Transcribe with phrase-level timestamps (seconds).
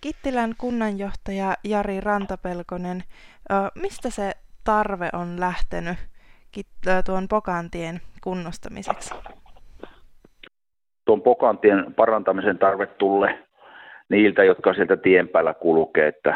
[0.00, 3.02] Kittilän kunnanjohtaja Jari Rantapelkonen,
[3.74, 4.32] mistä se
[4.64, 5.96] tarve on lähtenyt
[7.06, 9.14] tuon Pokantien kunnostamiseksi?
[11.04, 13.44] Tuon Pokantien parantamisen tarve tulee
[14.08, 16.34] niiltä, jotka sieltä tien päällä kulkee, että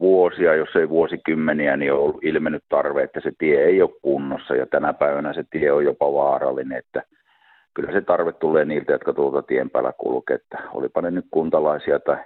[0.00, 4.54] vuosia, jos ei vuosikymmeniä, niin on ollut ilmennyt tarve, että se tie ei ole kunnossa
[4.54, 7.02] ja tänä päivänä se tie on jopa vaarallinen, että
[7.74, 12.00] kyllä se tarve tulee niiltä, jotka tuolta tien päällä kulkee, että olipa ne nyt kuntalaisia
[12.00, 12.16] tai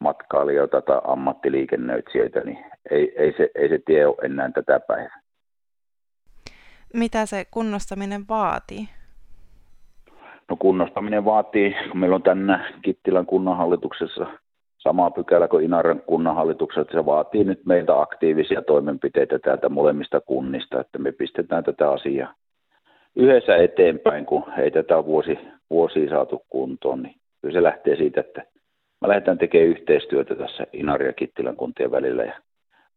[0.00, 2.58] matkailijoita tai ammattiliikennöitsijöitä, niin
[2.90, 5.20] ei, ei, se, ei se tie ole enää tätä päivää.
[6.94, 8.88] Mitä se kunnostaminen vaatii?
[10.50, 14.26] No kunnostaminen vaatii, kun meillä on tänne Kittilän kunnanhallituksessa
[14.78, 20.98] sama pykälä kuin Inaran kunnanhallituksessa, se vaatii nyt meiltä aktiivisia toimenpiteitä täältä molemmista kunnista, että
[20.98, 22.34] me pistetään tätä asiaa
[23.16, 25.38] yhdessä eteenpäin, kun ei tätä vuosi,
[25.70, 28.42] vuosia saatu kuntoon, niin kyllä se lähtee siitä, että
[29.04, 32.40] me lähdetään tekemään yhteistyötä tässä Inaria ja Kittilän kuntien välillä ja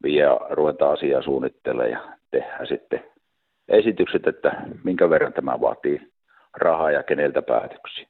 [0.04, 3.04] vielä ruvetaan asiaa suunnittelemaan ja tehdään sitten
[3.68, 6.12] esitykset, että minkä verran tämä vaatii
[6.54, 8.08] rahaa ja keneltä päätöksiä.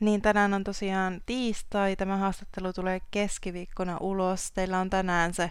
[0.00, 4.52] Niin tänään on tosiaan tiistai, tämä haastattelu tulee keskiviikkona ulos.
[4.52, 5.50] Teillä on tänään se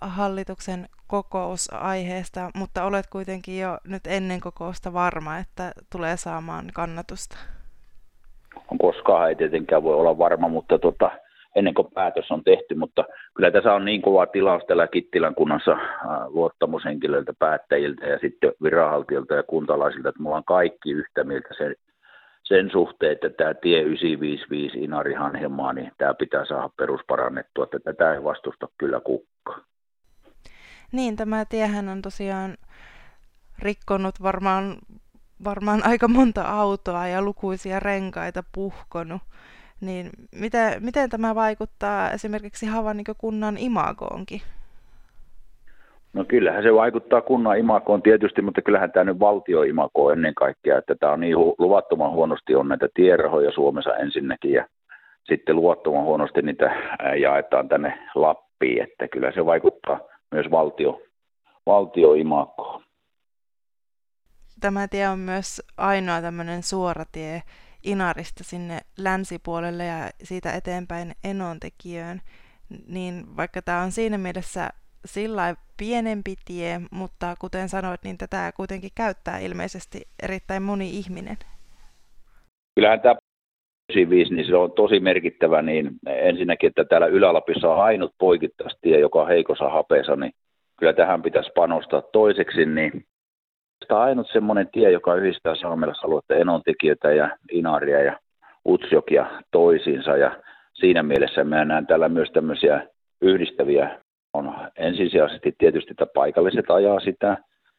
[0.00, 7.36] hallituksen kokous aiheesta, mutta olet kuitenkin jo nyt ennen kokousta varma, että tulee saamaan kannatusta.
[8.78, 11.10] Koskaan ei tietenkään voi olla varma, mutta tota,
[11.56, 15.78] ennen kuin päätös on tehty, mutta kyllä tässä on niin kova tilaus tällä Kittilän kunnassa
[16.26, 21.74] luottamushenkilöiltä, päättäjiltä ja sitten viranhaltijoilta ja kuntalaisilta, että mulla on kaikki yhtä mieltä sen,
[22.42, 28.14] sen suhteen, että tämä tie 955 Inari Hanhemaa, niin tämä pitää saada perusparannettua, että tätä
[28.14, 29.60] ei vastusta kyllä kukka.
[30.92, 32.56] Niin, tämä tiehän on tosiaan
[33.58, 34.76] rikkonut varmaan,
[35.44, 39.22] varmaan aika monta autoa ja lukuisia renkaita puhkonut.
[39.80, 44.40] Niin miten, miten tämä vaikuttaa esimerkiksi Havanikö kunnan imagoonkin?
[46.12, 50.94] No kyllähän se vaikuttaa kunnan imakoon tietysti, mutta kyllähän tämä nyt valtioimako ennen kaikkea, että
[50.94, 54.66] tämä on niin luvattoman huonosti on näitä tierahoja Suomessa ensinnäkin ja
[55.24, 56.76] sitten luvattoman huonosti niitä
[57.20, 60.00] jaetaan tänne Lappiin, että kyllä se vaikuttaa
[60.32, 61.00] myös valtio,
[61.66, 62.83] valtioimakoon.
[64.64, 67.42] Tämä tie on myös ainoa tämmöinen suora tie
[67.82, 72.20] Inarista sinne länsipuolelle ja siitä eteenpäin Enontekijöön,
[72.88, 74.68] niin vaikka tämä on siinä mielessä
[75.04, 81.36] sillä pienempi tie, mutta kuten sanoit, niin tätä kuitenkin käyttää ilmeisesti erittäin moni ihminen.
[82.74, 83.14] Kyllähän tämä
[83.92, 89.22] 95, niin se on tosi merkittävä, niin ensinnäkin, että täällä Ylä-Lapissa on ainut poikittaistie, joka
[89.22, 90.32] on heikossa hapeessa, niin
[90.78, 93.04] kyllä tähän pitäisi panostaa toiseksi, niin
[93.88, 98.18] Tämä on ainut semmoinen tie, joka yhdistää saamelaisaluetta enontekijöitä ja inaria ja
[98.68, 100.16] utsjokia toisiinsa.
[100.16, 100.36] Ja
[100.74, 102.86] siinä mielessä mä näen täällä myös tämmöisiä
[103.22, 104.00] yhdistäviä.
[104.32, 107.36] On ensisijaisesti tietysti, että paikalliset ajaa sitä,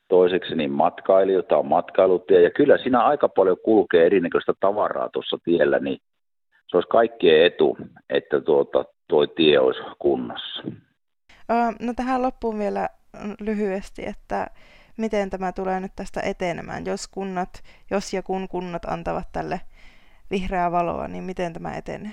[0.08, 5.80] toiseksi niin matkailijoita on matkailutie, ja kyllä siinä aika paljon kulkee erinäköistä tavaraa tuossa tiellä,
[5.80, 5.98] niin
[6.68, 7.78] se olisi kaikkien etu,
[8.10, 10.64] että tuota, tuo tie olisi kunnossa.
[11.82, 12.90] No tähän loppuun vielä
[13.40, 14.48] lyhyesti, että
[14.98, 17.50] miten tämä tulee nyt tästä etenemään, jos kunnat,
[17.92, 19.60] jos ja kun kunnat antavat tälle
[20.32, 22.12] vihreää valoa, niin miten tämä etenee?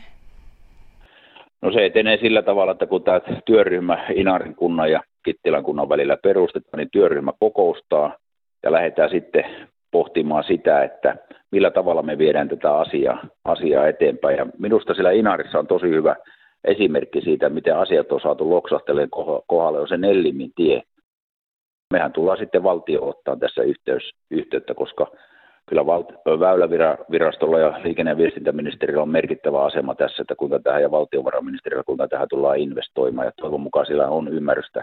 [1.63, 6.17] No se etenee sillä tavalla, että kun tämä työryhmä Inarin kunnan ja Kittilän kunnan välillä
[6.17, 8.17] perustetaan, niin työryhmä kokoustaa
[8.63, 9.45] ja lähdetään sitten
[9.91, 11.17] pohtimaan sitä, että
[11.53, 14.37] millä tavalla me viedään tätä asiaa, asiaa eteenpäin.
[14.37, 16.17] Ja minusta sillä Inarissa on tosi hyvä
[16.65, 19.09] esimerkki siitä, miten asiat on saatu loksahteleen
[19.47, 20.83] kohdalle, on se Nellimin tie.
[21.93, 25.07] Mehän tullaan sitten valtio ottaa tässä yhteys, yhteyttä, koska
[25.67, 30.91] kyllä val- Väylävirastolla ja liikenne- ja viestintäministerillä on merkittävä asema tässä, että kuinka tähän ja
[30.91, 33.27] valtiovarainministerillä kuinka tähän tullaan investoimaan.
[33.27, 34.83] Ja toivon mukaan sillä on ymmärrystä